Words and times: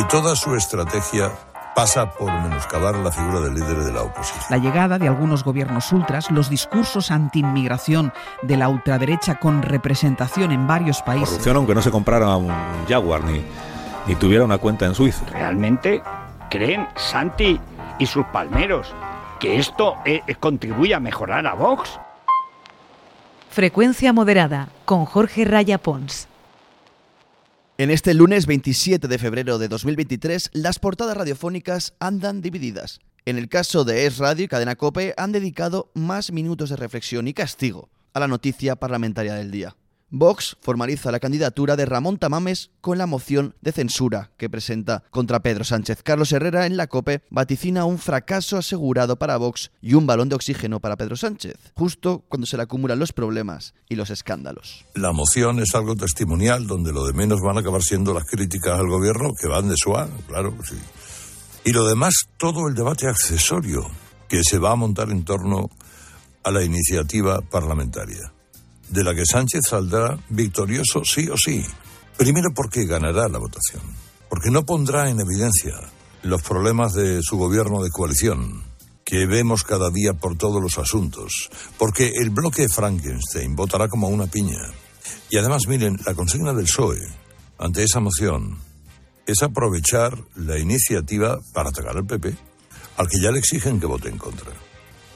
Y 0.00 0.04
toda 0.04 0.34
su 0.34 0.54
estrategia 0.54 1.30
pasa 1.76 2.10
por 2.10 2.32
menoscabar 2.32 2.96
la 2.96 3.12
figura 3.12 3.40
del 3.40 3.52
líder 3.52 3.84
de 3.84 3.92
la 3.92 4.00
oposición. 4.00 4.46
La 4.48 4.56
llegada 4.56 4.98
de 4.98 5.06
algunos 5.06 5.44
gobiernos 5.44 5.92
ultras, 5.92 6.30
los 6.30 6.48
discursos 6.48 7.10
anti-inmigración 7.10 8.10
de 8.40 8.56
la 8.56 8.70
ultraderecha 8.70 9.34
con 9.34 9.60
representación 9.60 10.52
en 10.52 10.66
varios 10.66 11.02
países. 11.02 11.28
Corrupción 11.28 11.56
aunque 11.56 11.74
no 11.74 11.82
se 11.82 11.90
comprara 11.90 12.34
un 12.34 12.50
Jaguar 12.88 13.24
ni, 13.24 13.44
ni 14.06 14.14
tuviera 14.14 14.42
una 14.42 14.56
cuenta 14.56 14.86
en 14.86 14.94
Suiza. 14.94 15.26
¿Realmente 15.26 16.02
creen 16.48 16.88
Santi 16.96 17.60
y 17.98 18.06
sus 18.06 18.24
palmeros 18.28 18.94
que 19.38 19.58
esto 19.58 19.96
eh, 20.06 20.22
contribuye 20.40 20.94
a 20.94 21.00
mejorar 21.00 21.46
a 21.46 21.52
Vox? 21.52 22.00
Frecuencia 23.50 24.14
moderada 24.14 24.70
con 24.86 25.04
Jorge 25.04 25.44
Raya 25.44 25.76
Pons. 25.76 26.26
En 27.80 27.90
este 27.90 28.12
lunes 28.12 28.44
27 28.44 29.08
de 29.08 29.16
febrero 29.16 29.56
de 29.56 29.66
2023, 29.66 30.50
las 30.52 30.78
portadas 30.78 31.16
radiofónicas 31.16 31.94
andan 31.98 32.42
divididas. 32.42 33.00
En 33.24 33.38
el 33.38 33.48
caso 33.48 33.86
de 33.86 34.04
Es 34.04 34.18
Radio 34.18 34.44
y 34.44 34.48
Cadena 34.48 34.76
Cope 34.76 35.14
han 35.16 35.32
dedicado 35.32 35.90
más 35.94 36.30
minutos 36.30 36.68
de 36.68 36.76
reflexión 36.76 37.26
y 37.26 37.32
castigo 37.32 37.88
a 38.12 38.20
la 38.20 38.28
noticia 38.28 38.76
parlamentaria 38.76 39.32
del 39.32 39.50
día. 39.50 39.76
Vox 40.12 40.56
formaliza 40.60 41.12
la 41.12 41.20
candidatura 41.20 41.76
de 41.76 41.86
Ramón 41.86 42.18
Tamames 42.18 42.72
con 42.80 42.98
la 42.98 43.06
moción 43.06 43.54
de 43.60 43.70
censura 43.70 44.32
que 44.38 44.50
presenta 44.50 45.04
contra 45.10 45.38
Pedro 45.38 45.62
Sánchez. 45.62 46.02
Carlos 46.02 46.32
Herrera 46.32 46.66
en 46.66 46.76
la 46.76 46.88
COPE 46.88 47.22
vaticina 47.30 47.84
un 47.84 47.98
fracaso 47.98 48.56
asegurado 48.56 49.20
para 49.20 49.36
Vox 49.36 49.70
y 49.80 49.94
un 49.94 50.08
balón 50.08 50.28
de 50.28 50.34
oxígeno 50.34 50.80
para 50.80 50.96
Pedro 50.96 51.14
Sánchez, 51.14 51.54
justo 51.74 52.24
cuando 52.28 52.48
se 52.48 52.56
le 52.56 52.64
acumulan 52.64 52.98
los 52.98 53.12
problemas 53.12 53.72
y 53.88 53.94
los 53.94 54.10
escándalos. 54.10 54.84
La 54.96 55.12
moción 55.12 55.60
es 55.60 55.76
algo 55.76 55.94
testimonial 55.94 56.66
donde 56.66 56.92
lo 56.92 57.06
de 57.06 57.12
menos 57.12 57.40
van 57.40 57.58
a 57.58 57.60
acabar 57.60 57.82
siendo 57.82 58.12
las 58.12 58.24
críticas 58.24 58.80
al 58.80 58.88
gobierno 58.88 59.30
que 59.40 59.46
van 59.46 59.68
de 59.68 59.76
suave, 59.76 60.10
claro 60.26 60.56
sí. 60.64 60.76
Y 61.64 61.72
lo 61.72 61.86
demás, 61.86 62.14
todo 62.36 62.66
el 62.66 62.74
debate 62.74 63.06
accesorio 63.06 63.88
que 64.28 64.42
se 64.42 64.58
va 64.58 64.72
a 64.72 64.76
montar 64.76 65.10
en 65.10 65.24
torno 65.24 65.70
a 66.42 66.50
la 66.50 66.64
iniciativa 66.64 67.42
parlamentaria 67.42 68.32
de 68.90 69.04
la 69.04 69.14
que 69.14 69.24
Sánchez 69.24 69.62
saldrá 69.68 70.18
victorioso 70.28 71.02
sí 71.04 71.28
o 71.28 71.36
sí. 71.36 71.64
Primero 72.16 72.50
porque 72.54 72.84
ganará 72.84 73.28
la 73.28 73.38
votación, 73.38 73.82
porque 74.28 74.50
no 74.50 74.66
pondrá 74.66 75.08
en 75.08 75.20
evidencia 75.20 75.74
los 76.22 76.42
problemas 76.42 76.92
de 76.92 77.20
su 77.22 77.38
gobierno 77.38 77.82
de 77.82 77.90
coalición, 77.90 78.64
que 79.04 79.26
vemos 79.26 79.64
cada 79.64 79.90
día 79.90 80.12
por 80.14 80.36
todos 80.36 80.62
los 80.62 80.76
asuntos, 80.78 81.50
porque 81.78 82.12
el 82.14 82.30
bloque 82.30 82.68
Frankenstein 82.68 83.56
votará 83.56 83.88
como 83.88 84.08
una 84.08 84.26
piña. 84.26 84.60
Y 85.30 85.38
además, 85.38 85.62
miren, 85.66 85.96
la 86.04 86.14
consigna 86.14 86.52
del 86.52 86.66
PSOE 86.66 87.00
ante 87.58 87.84
esa 87.84 88.00
moción 88.00 88.58
es 89.26 89.42
aprovechar 89.42 90.18
la 90.34 90.58
iniciativa 90.58 91.38
para 91.54 91.70
atacar 91.70 91.96
al 91.96 92.06
PP, 92.06 92.34
al 92.96 93.08
que 93.08 93.20
ya 93.20 93.30
le 93.30 93.38
exigen 93.38 93.80
que 93.80 93.86
vote 93.86 94.08
en 94.08 94.18
contra 94.18 94.52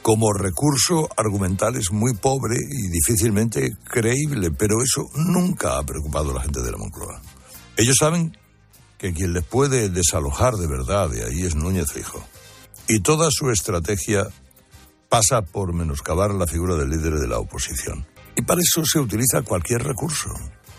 como 0.05 0.35
recurso 0.35 1.09
argumental 1.17 1.77
es 1.77 1.91
muy 1.91 2.13
pobre 2.13 2.57
y 2.57 2.91
difícilmente 2.91 3.75
creíble, 3.85 4.51
pero 4.51 4.83
eso 4.83 5.09
nunca 5.15 5.79
ha 5.79 5.83
preocupado 5.83 6.31
a 6.31 6.35
la 6.35 6.43
gente 6.43 6.61
de 6.61 6.71
la 6.71 6.77
Moncloa. 6.77 7.23
Ellos 7.79 7.97
saben 7.99 8.37
que 8.99 9.15
quien 9.15 9.33
les 9.33 9.45
puede 9.45 9.89
desalojar 9.89 10.57
de 10.57 10.67
verdad 10.67 11.09
de 11.09 11.25
ahí 11.25 11.45
es 11.45 11.55
Núñez 11.55 11.91
Fijo. 11.91 12.23
Y 12.87 13.01
toda 13.01 13.31
su 13.31 13.49
estrategia 13.49 14.29
pasa 15.09 15.41
por 15.41 15.73
menoscabar 15.73 16.35
la 16.35 16.47
figura 16.47 16.75
del 16.75 16.91
líder 16.91 17.15
de 17.15 17.27
la 17.27 17.39
oposición. 17.39 18.07
Y 18.37 18.43
para 18.43 18.61
eso 18.61 18.85
se 18.85 18.99
utiliza 18.99 19.41
cualquier 19.41 19.85
recurso, 19.85 20.29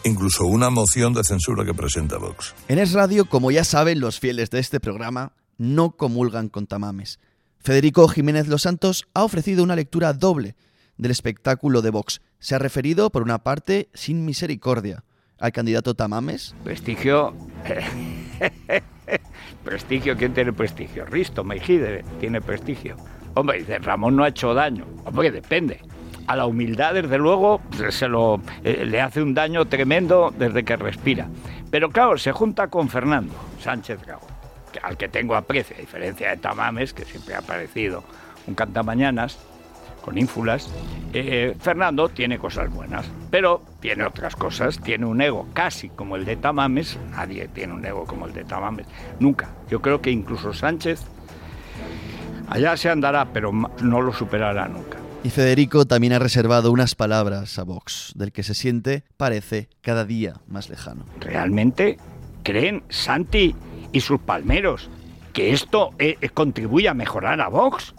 incluso 0.03 0.45
una 0.45 0.69
moción 0.69 1.15
de 1.15 1.23
censura 1.23 1.65
que 1.65 1.73
presenta 1.73 2.19
Vox. 2.19 2.53
En 2.67 2.77
Es 2.77 2.93
Radio, 2.93 3.25
como 3.25 3.49
ya 3.49 3.63
saben 3.63 4.01
los 4.01 4.19
fieles 4.19 4.51
de 4.51 4.59
este 4.59 4.79
programa, 4.79 5.33
no 5.57 5.93
comulgan 5.93 6.47
con 6.47 6.67
tamames. 6.67 7.17
Federico 7.65 8.07
Jiménez 8.07 8.47
Los 8.47 8.61
Santos 8.61 9.07
ha 9.15 9.23
ofrecido 9.23 9.63
una 9.63 9.75
lectura 9.75 10.13
doble 10.13 10.55
del 10.97 11.09
espectáculo 11.09 11.81
de 11.81 11.89
Vox. 11.89 12.21
Se 12.37 12.53
ha 12.53 12.59
referido, 12.59 13.09
por 13.09 13.23
una 13.23 13.39
parte, 13.39 13.89
sin 13.95 14.23
misericordia, 14.23 15.03
al 15.39 15.51
candidato 15.51 15.95
Tamames. 15.95 16.53
Prestigio. 16.63 17.33
prestigio, 19.63 20.15
¿quién 20.15 20.35
tiene 20.35 20.53
prestigio? 20.53 21.05
Risto, 21.07 21.43
Meijide 21.43 22.05
tiene 22.19 22.39
prestigio. 22.39 22.97
Hombre, 23.33 23.65
Ramón 23.79 24.15
no 24.15 24.25
ha 24.25 24.27
hecho 24.27 24.53
daño. 24.53 24.85
Hombre, 25.03 25.31
depende. 25.31 25.79
A 26.27 26.35
la 26.35 26.45
humildad, 26.45 26.93
desde 26.93 27.17
luego, 27.17 27.61
se 27.89 28.07
lo, 28.07 28.41
eh, 28.63 28.85
le 28.85 29.01
hace 29.01 29.23
un 29.23 29.33
daño 29.33 29.65
tremendo 29.65 30.31
desde 30.37 30.63
que 30.63 30.75
respira. 30.75 31.29
Pero 31.71 31.89
claro, 31.89 32.15
se 32.19 32.31
junta 32.31 32.67
con 32.67 32.89
Fernando 32.89 33.33
Sánchez 33.59 34.05
Gago 34.05 34.34
al 34.83 34.97
que 34.97 35.07
tengo 35.07 35.35
aprecio, 35.35 35.75
a 35.75 35.79
diferencia 35.79 36.29
de 36.29 36.37
Tamames, 36.37 36.93
que 36.93 37.05
siempre 37.05 37.35
ha 37.35 37.41
parecido 37.41 38.03
un 38.47 38.55
cantamañanas 38.55 39.37
con 40.01 40.17
ínfulas, 40.19 40.69
eh, 41.13 41.55
Fernando 41.59 42.09
tiene 42.09 42.37
cosas 42.37 42.71
buenas, 42.71 43.07
pero 43.31 43.63
tiene 43.79 44.03
otras 44.05 44.35
cosas, 44.35 44.79
tiene 44.79 45.07
un 45.07 45.19
ego 45.19 45.47
casi 45.53 45.89
como 45.89 46.15
el 46.15 46.25
de 46.25 46.35
Tamames, 46.35 46.99
nadie 47.09 47.47
tiene 47.47 47.73
un 47.73 47.83
ego 47.83 48.05
como 48.05 48.27
el 48.27 48.33
de 48.33 48.43
Tamames, 48.43 48.85
nunca. 49.19 49.49
Yo 49.67 49.81
creo 49.81 50.01
que 50.01 50.11
incluso 50.11 50.53
Sánchez 50.53 51.01
allá 52.49 52.77
se 52.77 52.89
andará, 52.89 53.25
pero 53.33 53.51
no 53.51 54.01
lo 54.01 54.13
superará 54.13 54.67
nunca. 54.67 54.99
Y 55.23 55.31
Federico 55.31 55.85
también 55.85 56.13
ha 56.13 56.19
reservado 56.19 56.71
unas 56.71 56.93
palabras 56.93 57.57
a 57.57 57.63
Vox, 57.63 58.13
del 58.15 58.31
que 58.31 58.43
se 58.43 58.53
siente, 58.53 59.03
parece, 59.17 59.69
cada 59.81 60.05
día 60.05 60.35
más 60.47 60.69
lejano. 60.69 61.05
¿Realmente 61.19 61.97
creen, 62.43 62.83
Santi, 62.89 63.55
y 63.95 64.01
sus 64.01 64.19
palmeros, 64.19 64.89
que 65.31 65.53
esto 65.53 65.91
eh, 65.99 66.17
eh, 66.19 66.27
contribuye 66.27 66.89
a 66.89 66.93
mejorar 66.93 67.39
a 67.39 67.47
Vox. 67.47 67.95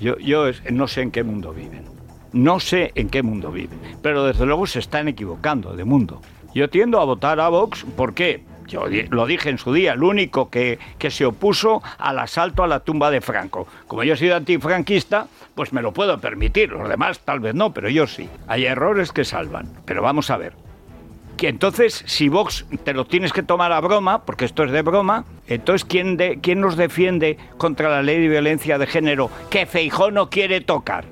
Yo, 0.00 0.18
yo 0.18 0.46
no 0.72 0.88
sé 0.88 1.02
en 1.02 1.12
qué 1.12 1.22
mundo 1.22 1.52
viven. 1.52 1.84
No 2.32 2.58
sé 2.58 2.90
en 2.96 3.08
qué 3.08 3.22
mundo 3.22 3.52
viven. 3.52 3.78
Pero 4.02 4.24
desde 4.24 4.44
luego 4.44 4.66
se 4.66 4.80
están 4.80 5.06
equivocando 5.06 5.76
de 5.76 5.84
mundo. 5.84 6.20
Yo 6.52 6.68
tiendo 6.68 7.00
a 7.00 7.04
votar 7.04 7.38
a 7.38 7.48
Vox, 7.48 7.84
¿por 7.96 8.12
qué? 8.12 8.42
Yo 8.66 8.86
lo 9.10 9.26
dije 9.26 9.48
en 9.48 9.58
su 9.58 9.72
día, 9.72 9.92
el 9.92 10.02
único 10.02 10.50
que, 10.50 10.80
que, 10.98 11.12
se 11.12 11.24
opuso 11.24 11.80
al 11.98 12.18
asalto 12.18 12.64
a 12.64 12.66
la 12.66 12.80
tumba 12.80 13.12
de 13.12 13.20
Franco. 13.20 13.68
Como 13.86 14.02
yo 14.02 14.14
he 14.14 14.16
sido 14.16 14.34
antifranquista, 14.34 15.28
pues 15.54 15.72
me 15.72 15.80
lo 15.80 15.92
puedo 15.92 16.18
permitir. 16.20 16.70
Los 16.70 16.88
demás 16.88 17.20
tal 17.20 17.38
vez 17.38 17.54
no, 17.54 17.72
pero 17.72 17.88
yo 17.88 18.08
sí. 18.08 18.28
Hay 18.48 18.66
errores 18.66 19.12
que 19.12 19.24
salvan. 19.24 19.70
Pero 19.84 20.02
vamos 20.02 20.28
a 20.30 20.38
ver 20.38 20.65
entonces, 21.42 22.02
si 22.06 22.28
Vox 22.28 22.66
te 22.84 22.94
lo 22.94 23.04
tienes 23.04 23.32
que 23.32 23.42
tomar 23.42 23.72
a 23.72 23.80
broma, 23.80 24.24
porque 24.24 24.44
esto 24.44 24.64
es 24.64 24.70
de 24.70 24.82
broma, 24.82 25.24
entonces 25.46 25.84
¿quién, 25.84 26.16
quién 26.40 26.60
nos 26.60 26.76
defiende 26.76 27.36
contra 27.58 27.90
la 27.90 28.02
ley 28.02 28.20
de 28.20 28.28
violencia 28.28 28.78
de 28.78 28.86
género 28.86 29.30
que 29.50 29.66
Feijó 29.66 30.10
no 30.10 30.30
quiere 30.30 30.60
tocar? 30.60 31.04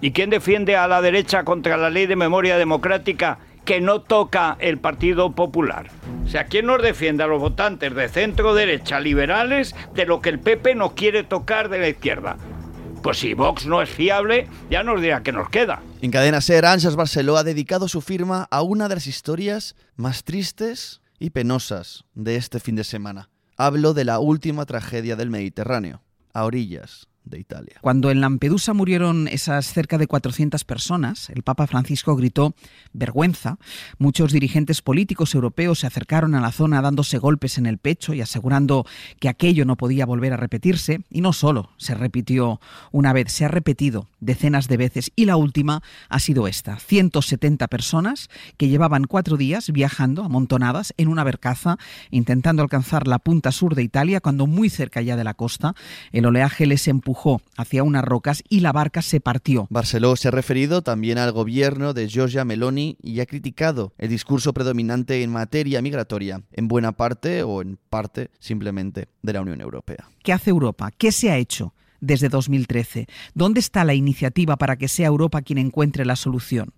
¿Y 0.00 0.12
quién 0.12 0.30
defiende 0.30 0.76
a 0.76 0.88
la 0.88 1.00
derecha 1.00 1.44
contra 1.44 1.76
la 1.76 1.90
ley 1.90 2.06
de 2.06 2.16
memoria 2.16 2.56
democrática 2.56 3.38
que 3.64 3.80
no 3.80 4.00
toca 4.00 4.56
el 4.60 4.78
Partido 4.78 5.32
Popular? 5.32 5.90
O 6.24 6.28
sea, 6.28 6.44
¿quién 6.44 6.66
nos 6.66 6.82
defiende 6.82 7.24
a 7.24 7.26
los 7.28 7.40
votantes 7.40 7.94
de 7.94 8.08
centro 8.08 8.54
derecha 8.54 9.00
liberales 9.00 9.74
de 9.94 10.06
lo 10.06 10.20
que 10.20 10.30
el 10.30 10.38
PP 10.38 10.74
no 10.74 10.94
quiere 10.94 11.24
tocar 11.24 11.68
de 11.68 11.78
la 11.78 11.88
izquierda? 11.88 12.36
Pues 13.02 13.18
si 13.18 13.34
Vox 13.34 13.66
no 13.66 13.82
es 13.82 13.90
fiable, 13.90 14.48
ya 14.70 14.82
nos 14.82 15.00
dirá 15.00 15.22
que 15.22 15.32
nos 15.32 15.50
queda. 15.50 15.82
En 16.00 16.10
cadena 16.10 16.40
ser, 16.40 16.64
Ángels 16.64 16.96
Barceló 16.96 17.36
ha 17.36 17.44
dedicado 17.44 17.88
su 17.88 18.00
firma 18.00 18.46
a 18.50 18.62
una 18.62 18.88
de 18.88 18.94
las 18.94 19.06
historias 19.06 19.74
más 19.96 20.22
tristes 20.22 21.00
y 21.18 21.30
penosas 21.30 22.04
de 22.14 22.36
este 22.36 22.60
fin 22.60 22.76
de 22.76 22.84
semana. 22.84 23.28
Hablo 23.56 23.92
de 23.92 24.04
la 24.04 24.18
última 24.20 24.66
tragedia 24.66 25.16
del 25.16 25.30
Mediterráneo, 25.30 26.02
a 26.32 26.44
orillas 26.44 27.08
Italia. 27.38 27.76
Cuando 27.80 28.10
en 28.10 28.20
Lampedusa 28.20 28.74
murieron 28.74 29.28
esas 29.28 29.72
cerca 29.72 29.98
de 29.98 30.06
400 30.06 30.64
personas, 30.64 31.30
el 31.30 31.42
Papa 31.42 31.66
Francisco 31.66 32.16
gritó 32.16 32.54
vergüenza. 32.92 33.58
Muchos 33.98 34.32
dirigentes 34.32 34.82
políticos 34.82 35.34
europeos 35.34 35.80
se 35.80 35.86
acercaron 35.86 36.34
a 36.34 36.40
la 36.40 36.52
zona 36.52 36.82
dándose 36.82 37.18
golpes 37.18 37.58
en 37.58 37.66
el 37.66 37.78
pecho 37.78 38.14
y 38.14 38.20
asegurando 38.20 38.84
que 39.20 39.28
aquello 39.28 39.64
no 39.64 39.76
podía 39.76 40.06
volver 40.06 40.32
a 40.32 40.36
repetirse. 40.36 41.00
Y 41.10 41.20
no 41.20 41.32
solo 41.32 41.70
se 41.76 41.94
repitió 41.94 42.60
una 42.90 43.12
vez, 43.12 43.32
se 43.32 43.44
ha 43.44 43.48
repetido 43.48 44.08
decenas 44.20 44.68
de 44.68 44.76
veces. 44.76 45.12
Y 45.16 45.24
la 45.24 45.36
última 45.36 45.82
ha 46.08 46.18
sido 46.18 46.48
esta. 46.48 46.78
170 46.78 47.68
personas 47.68 48.28
que 48.56 48.68
llevaban 48.68 49.04
cuatro 49.04 49.36
días 49.36 49.70
viajando 49.70 50.24
amontonadas 50.24 50.94
en 50.96 51.08
una 51.08 51.24
bercaza 51.24 51.78
intentando 52.10 52.62
alcanzar 52.62 53.06
la 53.06 53.18
punta 53.18 53.52
sur 53.52 53.74
de 53.74 53.82
Italia 53.82 54.20
cuando 54.20 54.46
muy 54.46 54.68
cerca 54.68 55.00
ya 55.02 55.16
de 55.16 55.24
la 55.24 55.34
costa 55.34 55.74
el 56.12 56.26
oleaje 56.26 56.66
les 56.66 56.88
empujó 56.88 57.11
hacia 57.56 57.82
unas 57.82 58.04
rocas 58.04 58.42
y 58.48 58.60
la 58.60 58.72
barca 58.72 59.02
se 59.02 59.20
partió. 59.20 59.66
Barceló 59.70 60.16
se 60.16 60.28
ha 60.28 60.30
referido 60.30 60.82
también 60.82 61.18
al 61.18 61.32
gobierno 61.32 61.94
de 61.94 62.08
Giorgia 62.08 62.44
Meloni 62.44 62.96
y 63.02 63.20
ha 63.20 63.26
criticado 63.26 63.92
el 63.98 64.08
discurso 64.08 64.52
predominante 64.52 65.22
en 65.22 65.30
materia 65.30 65.82
migratoria, 65.82 66.42
en 66.52 66.68
buena 66.68 66.92
parte 66.92 67.42
o 67.42 67.62
en 67.62 67.78
parte 67.90 68.30
simplemente 68.38 69.08
de 69.22 69.32
la 69.32 69.40
Unión 69.40 69.60
Europea. 69.60 70.08
¿Qué 70.22 70.32
hace 70.32 70.50
Europa? 70.50 70.90
¿Qué 70.96 71.12
se 71.12 71.30
ha 71.30 71.36
hecho? 71.36 71.74
Desde 72.02 72.28
2013. 72.28 73.06
¿Dónde 73.32 73.60
está 73.60 73.84
la 73.84 73.94
iniciativa 73.94 74.56
para 74.56 74.76
que 74.76 74.88
sea 74.88 75.06
Europa 75.06 75.40
quien 75.40 75.58
encuentre 75.58 76.04
la 76.04 76.16
solución? 76.16 76.74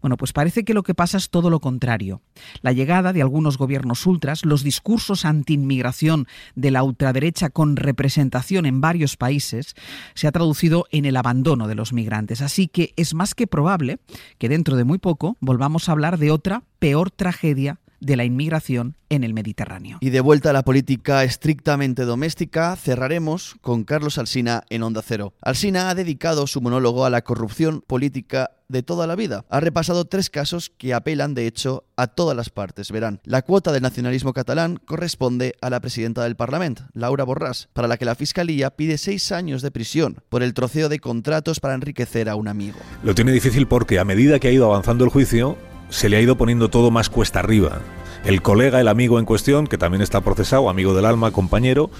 Bueno, 0.00 0.16
pues 0.16 0.32
parece 0.32 0.64
que 0.64 0.74
lo 0.74 0.82
que 0.82 0.94
pasa 0.94 1.18
es 1.18 1.30
todo 1.30 1.50
lo 1.50 1.60
contrario. 1.60 2.20
La 2.62 2.72
llegada 2.72 3.12
de 3.12 3.22
algunos 3.22 3.58
gobiernos 3.58 4.06
ultras, 4.06 4.44
los 4.44 4.64
discursos 4.64 5.24
anti-inmigración 5.24 6.26
de 6.56 6.72
la 6.72 6.82
ultraderecha 6.82 7.50
con 7.50 7.76
representación 7.76 8.66
en 8.66 8.80
varios 8.80 9.16
países, 9.16 9.74
se 10.14 10.26
ha 10.26 10.32
traducido 10.32 10.86
en 10.90 11.04
el 11.04 11.16
abandono 11.16 11.68
de 11.68 11.76
los 11.76 11.92
migrantes. 11.92 12.40
Así 12.40 12.66
que 12.66 12.92
es 12.96 13.14
más 13.14 13.34
que 13.34 13.46
probable 13.46 14.00
que 14.38 14.48
dentro 14.48 14.76
de 14.76 14.84
muy 14.84 14.98
poco 14.98 15.36
volvamos 15.40 15.88
a 15.88 15.92
hablar 15.92 16.18
de 16.18 16.32
otra 16.32 16.64
peor 16.78 17.10
tragedia 17.10 17.78
de 18.02 18.16
la 18.16 18.24
inmigración 18.24 18.96
en 19.08 19.24
el 19.24 19.32
Mediterráneo. 19.32 19.98
Y 20.00 20.10
de 20.10 20.20
vuelta 20.20 20.50
a 20.50 20.52
la 20.52 20.64
política 20.64 21.22
estrictamente 21.22 22.04
doméstica, 22.04 22.74
cerraremos 22.76 23.56
con 23.60 23.84
Carlos 23.84 24.18
Alsina 24.18 24.64
en 24.70 24.82
Onda 24.82 25.02
Cero. 25.06 25.34
Alsina 25.40 25.88
ha 25.88 25.94
dedicado 25.94 26.46
su 26.46 26.60
monólogo 26.60 27.04
a 27.04 27.10
la 27.10 27.22
corrupción 27.22 27.82
política 27.86 28.50
de 28.68 28.82
toda 28.82 29.06
la 29.06 29.14
vida. 29.14 29.44
Ha 29.50 29.60
repasado 29.60 30.06
tres 30.06 30.30
casos 30.30 30.72
que 30.76 30.94
apelan, 30.94 31.34
de 31.34 31.46
hecho, 31.46 31.84
a 31.96 32.06
todas 32.06 32.36
las 32.36 32.50
partes. 32.50 32.90
Verán, 32.90 33.20
la 33.24 33.42
cuota 33.42 33.70
del 33.70 33.82
nacionalismo 33.82 34.32
catalán 34.32 34.78
corresponde 34.84 35.54
a 35.60 35.70
la 35.70 35.80
presidenta 35.80 36.24
del 36.24 36.36
Parlamento, 36.36 36.84
Laura 36.94 37.24
Borràs, 37.24 37.68
para 37.74 37.86
la 37.86 37.98
que 37.98 38.06
la 38.06 38.14
Fiscalía 38.14 38.70
pide 38.70 38.98
seis 38.98 39.30
años 39.30 39.62
de 39.62 39.70
prisión 39.70 40.22
por 40.28 40.42
el 40.42 40.54
troceo 40.54 40.88
de 40.88 40.98
contratos 40.98 41.60
para 41.60 41.74
enriquecer 41.74 42.28
a 42.28 42.34
un 42.34 42.48
amigo. 42.48 42.78
Lo 43.04 43.14
tiene 43.14 43.30
difícil 43.32 43.68
porque 43.68 43.98
a 43.98 44.04
medida 44.04 44.38
que 44.40 44.48
ha 44.48 44.52
ido 44.52 44.64
avanzando 44.64 45.04
el 45.04 45.10
juicio, 45.10 45.58
se 45.92 46.08
le 46.08 46.16
ha 46.16 46.20
ido 46.20 46.36
poniendo 46.36 46.70
todo 46.70 46.90
más 46.90 47.10
cuesta 47.10 47.40
arriba. 47.40 47.80
El 48.24 48.40
colega, 48.40 48.80
el 48.80 48.88
amigo 48.88 49.18
en 49.18 49.26
cuestión, 49.26 49.66
que 49.66 49.76
también 49.76 50.00
está 50.00 50.22
procesado, 50.22 50.70
amigo 50.70 50.94
del 50.94 51.04
alma, 51.04 51.32
compañero, 51.32 51.90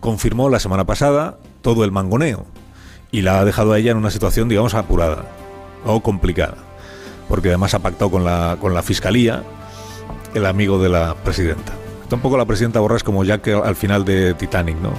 confirmó 0.00 0.50
la 0.50 0.60
semana 0.60 0.84
pasada 0.84 1.38
todo 1.62 1.82
el 1.82 1.90
mangoneo 1.90 2.44
y 3.10 3.22
la 3.22 3.40
ha 3.40 3.44
dejado 3.44 3.72
a 3.72 3.78
ella 3.78 3.92
en 3.92 3.96
una 3.96 4.10
situación, 4.10 4.48
digamos, 4.48 4.74
apurada 4.74 5.24
o 5.86 6.02
complicada, 6.02 6.58
porque 7.28 7.48
además 7.48 7.72
ha 7.72 7.78
pactado 7.78 8.10
con 8.10 8.22
la, 8.22 8.58
con 8.60 8.74
la 8.74 8.82
fiscalía 8.82 9.42
el 10.34 10.44
amigo 10.44 10.78
de 10.78 10.90
la 10.90 11.14
presidenta. 11.14 11.72
Tampoco 12.10 12.36
la 12.36 12.44
presidenta 12.44 12.80
Borras 12.80 13.02
como 13.02 13.24
Jack 13.24 13.48
al 13.48 13.76
final 13.76 14.04
de 14.04 14.34
Titanic, 14.34 14.76
¿no? 14.76 14.92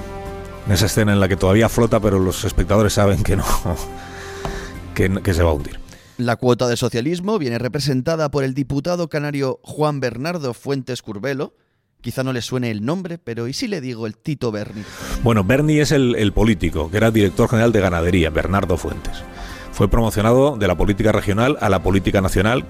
En 0.66 0.74
esa 0.74 0.88
escena 0.88 1.13
en 1.13 1.19
la 1.19 1.28
que 1.28 1.38
todavía 1.38 1.69
flota, 1.69 2.00
pero 2.00 2.18
los 2.18 2.44
espectadores 2.45 2.94
saben 2.94 3.22
que 3.22 3.36
no, 3.36 3.45
que, 4.95 5.22
que 5.22 5.34
se 5.36 5.44
va 5.44 5.52
a 5.52 5.54
hundir. 5.54 5.89
La 6.19 6.36
cuota 6.36 6.68
de 6.68 6.75
socialismo 6.75 7.39
viene 7.39 7.57
representada 7.60 8.30
por 8.30 8.44
el 8.44 8.54
diputado 8.54 9.07
canario 9.07 9.62
Juan 9.63 10.01
Bernardo 10.01 10.54
Fuentes 10.54 11.01
Curbelo. 11.01 11.54
Quizá 12.01 12.25
no 12.25 12.33
le 12.33 12.42
suene 12.42 12.71
el 12.71 12.83
nombre, 12.83 13.18
pero 13.18 13.48
¿y 13.48 13.54
si 13.54 13.69
le 13.69 13.80
digo 13.80 14.06
el 14.06 14.18
Tito 14.18 14.51
Berni? 14.51 14.83
Bueno, 15.24 15.45
Berni 15.45 15.80
es 15.80 15.94
el, 15.94 16.16
el 16.16 16.33
político, 16.33 16.92
que 16.92 16.98
era 16.98 17.10
director 17.10 17.48
general 17.48 17.71
de 17.71 17.80
ganadería, 17.80 18.31
Bernardo 18.31 18.75
Fuentes. 18.75 19.13
Fue 19.71 19.89
promocionado 19.89 20.57
de 20.57 20.68
la 20.68 20.75
política 20.75 21.13
regional 21.13 21.57
a 21.62 21.69
la 21.69 21.81
política 21.81 22.19
nacional. 22.19 22.66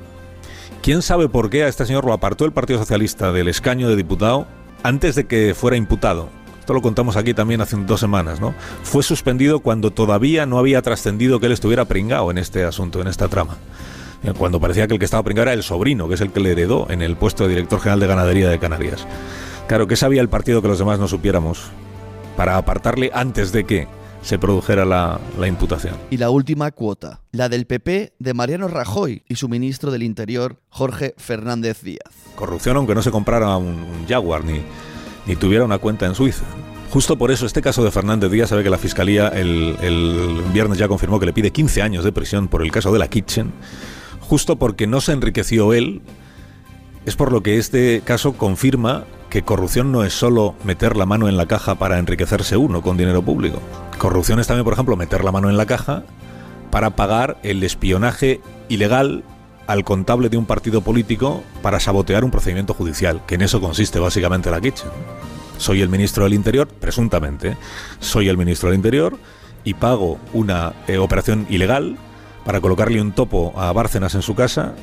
¿Quién 0.84 1.02
sabe 1.02 1.28
por 1.28 1.50
qué 1.50 1.64
a 1.64 1.70
este 1.70 1.88
señor 1.88 2.06
lo 2.06 2.14
apartó 2.14 2.46
el 2.46 2.54
Partido 2.54 2.78
Socialista 2.78 3.32
del 3.32 3.48
escaño 3.48 3.90
de 3.90 3.96
diputado 3.96 4.46
antes 4.84 5.16
de 5.16 5.26
que 5.26 5.56
fuera 5.56 5.76
imputado? 5.76 6.30
Esto 6.70 6.76
lo 6.76 6.84
contamos 6.84 7.18
aquí 7.18 7.34
también 7.34 7.62
hace 7.62 7.76
dos 7.78 8.00
semanas, 8.00 8.40
¿no? 8.40 8.54
Fue 8.84 9.02
suspendido 9.02 9.60
cuando 9.62 9.90
todavía 9.90 10.46
no 10.46 10.60
había 10.60 10.84
trascendido 10.84 11.40
que 11.40 11.48
él 11.48 11.52
estuviera 11.52 11.86
pringado 11.86 12.30
en 12.30 12.38
este 12.38 12.64
asunto, 12.64 13.02
en 13.02 13.08
esta 13.08 13.28
trama. 13.28 13.58
Eh, 14.22 14.34
Cuando 14.38 14.60
parecía 14.60 14.88
que 14.88 14.94
el 14.94 15.00
que 15.00 15.06
estaba 15.06 15.24
pringado 15.24 15.48
era 15.48 15.54
el 15.54 15.64
sobrino, 15.64 16.08
que 16.08 16.14
es 16.14 16.22
el 16.22 16.32
que 16.32 16.40
le 16.40 16.52
heredó 16.52 16.86
en 16.92 17.02
el 17.02 17.16
puesto 17.16 17.46
de 17.46 17.56
director 17.56 17.80
general 17.80 18.00
de 18.02 18.06
ganadería 18.06 18.50
de 18.50 18.60
Canarias. 18.60 19.08
Claro, 19.68 19.88
¿qué 19.88 19.96
sabía 19.96 20.22
el 20.22 20.30
partido 20.30 20.62
que 20.62 20.68
los 20.68 20.78
demás 20.78 21.00
no 21.00 21.08
supiéramos? 21.08 21.72
Para 22.38 22.56
apartarle 22.56 23.10
antes 23.16 23.52
de 23.52 23.64
que 23.64 23.88
se 24.22 24.38
produjera 24.38 24.86
la, 24.86 25.20
la 25.40 25.48
imputación. 25.48 25.96
Y 26.12 26.18
la 26.18 26.30
última 26.30 26.70
cuota, 26.70 27.22
la 27.32 27.50
del 27.50 27.66
PP 27.66 28.14
de 28.20 28.34
Mariano 28.36 28.68
Rajoy 28.68 29.24
y 29.28 29.38
su 29.38 29.50
ministro 29.50 29.90
del 29.90 30.04
Interior, 30.04 30.62
Jorge 30.70 31.16
Fernández 31.18 31.82
Díaz. 31.82 32.14
Corrupción 32.36 32.78
aunque 32.78 32.94
no 32.94 33.02
se 33.02 33.10
comprara 33.10 33.58
un, 33.58 33.66
un 33.66 34.06
Jaguar 34.08 34.44
ni, 34.46 34.62
ni 35.26 35.36
tuviera 35.36 35.66
una 35.66 35.78
cuenta 35.78 36.06
en 36.06 36.16
Suiza. 36.16 36.44
Justo 36.92 37.18
por 37.18 37.32
eso, 37.32 37.46
este 37.46 37.62
caso 37.62 37.84
de 37.84 37.92
Fernández 37.92 38.32
Díaz 38.32 38.50
sabe 38.50 38.64
que 38.64 38.70
la 38.70 38.80
Fiscalía 38.80 39.28
el, 39.28 39.78
el 39.82 40.42
viernes 40.52 40.80
ya 40.80 40.88
confirmó 40.88 41.20
que 41.20 41.28
le 41.28 41.34
pide 41.34 41.52
15 41.52 41.84
años 41.84 42.04
de 42.04 42.12
prisión 42.12 42.48
por 42.48 42.64
el 42.64 42.72
caso 42.72 42.92
de 42.92 42.98
la 42.98 43.08
Kitchen, 43.08 43.52
justo 44.22 44.58
porque 44.58 44.88
no 44.88 45.00
se 45.00 45.12
enriqueció 45.12 45.74
él. 45.74 46.02
Es 47.06 47.16
por 47.16 47.32
lo 47.32 47.44
que 47.44 47.58
este 47.58 48.02
caso 48.04 48.34
confirma 48.34 49.06
que 49.30 49.44
corrupción 49.44 49.92
no 49.92 50.04
es 50.04 50.14
solo 50.14 50.56
meter 50.64 50.98
la 50.98 51.06
mano 51.06 51.30
en 51.30 51.38
la 51.38 51.46
caja 51.46 51.76
para 51.76 52.00
enriquecerse 52.00 52.58
uno 52.58 52.82
con 52.82 52.98
dinero 52.98 53.22
público. 53.22 53.62
Corrupción 53.98 54.40
es 54.40 54.48
también, 54.48 54.64
por 54.64 54.74
ejemplo, 54.74 54.96
meter 54.96 55.24
la 55.24 55.32
mano 55.32 55.50
en 55.50 55.58
la 55.58 55.66
caja 55.66 56.04
para 56.72 56.96
pagar 56.96 57.38
el 57.44 57.64
espionaje 57.64 58.42
ilegal 58.68 59.24
al 59.70 59.84
contable 59.84 60.30
de 60.30 60.38
un 60.38 60.48
partido 60.48 60.82
político 60.82 61.44
para 61.62 61.80
sabotear 61.80 62.24
un 62.24 62.32
procedimiento 62.32 62.74
judicial, 62.74 63.22
que 63.28 63.36
en 63.36 63.44
eso 63.44 63.62
consiste 63.62 64.00
básicamente 64.00 64.50
la 64.50 64.60
Kitchen. 64.60 64.90
Soy 65.60 65.84
el 65.84 65.90
ministro 65.90 66.24
del 66.24 66.34
Interior, 66.34 66.68
presuntamente, 66.68 67.56
soy 68.00 68.30
el 68.30 68.38
ministro 68.38 68.70
del 68.70 68.78
Interior 68.78 69.20
y 69.64 69.76
pago 69.76 70.18
una 70.34 70.74
eh, 70.88 70.98
operación 70.98 71.46
ilegal 71.52 72.00
para 72.46 72.62
colocarle 72.62 73.00
un 73.00 73.12
topo 73.12 73.54
a 73.58 73.72
Bárcenas 73.72 74.16
en 74.16 74.24
su 74.24 74.34
casa 74.34 74.74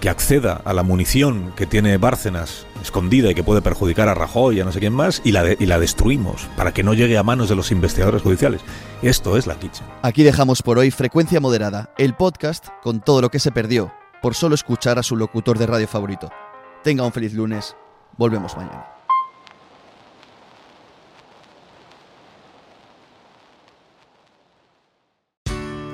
que 0.00 0.08
acceda 0.08 0.62
a 0.64 0.74
la 0.74 0.84
munición 0.84 1.52
que 1.56 1.66
tiene 1.66 1.98
Bárcenas 1.98 2.66
escondida 2.80 3.32
y 3.32 3.34
que 3.34 3.42
puede 3.42 3.62
perjudicar 3.62 4.08
a 4.08 4.14
Rajoy 4.14 4.58
y 4.58 4.60
a 4.60 4.64
no 4.64 4.70
sé 4.70 4.78
quién 4.78 4.92
más 4.92 5.22
y 5.24 5.32
la, 5.32 5.44
y 5.58 5.66
la 5.66 5.80
destruimos 5.80 6.46
para 6.56 6.72
que 6.72 6.84
no 6.84 6.94
llegue 6.94 7.18
a 7.18 7.24
manos 7.24 7.48
de 7.48 7.56
los 7.56 7.72
investigadores 7.72 8.22
judiciales. 8.22 8.60
Esto 9.02 9.36
es 9.36 9.48
la 9.48 9.56
Kitchen. 9.56 9.84
Aquí 10.02 10.22
dejamos 10.22 10.62
por 10.62 10.78
hoy 10.78 10.92
Frecuencia 10.92 11.40
Moderada, 11.40 11.92
el 11.98 12.14
podcast 12.14 12.68
con 12.84 13.00
todo 13.00 13.22
lo 13.22 13.30
que 13.30 13.40
se 13.40 13.50
perdió 13.50 13.92
por 14.22 14.34
solo 14.34 14.54
escuchar 14.54 14.98
a 14.98 15.02
su 15.02 15.16
locutor 15.16 15.58
de 15.58 15.66
radio 15.66 15.88
favorito. 15.88 16.30
Tenga 16.82 17.04
un 17.04 17.12
feliz 17.12 17.34
lunes. 17.34 17.76
Volvemos 18.16 18.56
mañana. 18.56 18.86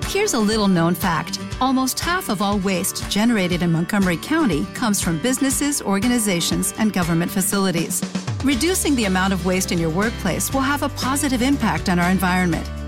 Here's 0.08 0.34
a 0.34 0.40
little 0.40 0.68
known 0.68 0.94
fact 0.94 1.38
almost 1.60 1.98
half 2.00 2.28
of 2.28 2.42
all 2.42 2.58
waste 2.58 3.08
generated 3.10 3.62
in 3.62 3.72
Montgomery 3.72 4.16
County 4.16 4.66
comes 4.74 5.00
from 5.00 5.18
businesses, 5.18 5.80
organizations, 5.82 6.74
and 6.78 6.92
government 6.92 7.30
facilities. 7.30 8.02
Reducing 8.44 8.94
the 8.94 9.06
amount 9.06 9.32
of 9.32 9.44
waste 9.46 9.72
in 9.72 9.78
your 9.78 9.90
workplace 9.90 10.52
will 10.52 10.60
have 10.60 10.82
a 10.82 10.88
positive 10.90 11.42
impact 11.42 11.88
on 11.88 11.98
our 11.98 12.10
environment. 12.10 12.68